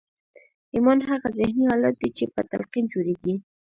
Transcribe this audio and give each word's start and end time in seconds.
ایمان 0.75 0.99
هغه 1.09 1.27
ذهني 1.39 1.63
حالت 1.69 1.95
دی 2.01 2.09
چې 2.17 2.25
په 2.33 2.41
تلقین 2.51 2.85
جوړېږي 2.93 3.35